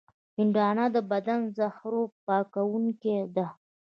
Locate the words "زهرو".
1.57-2.03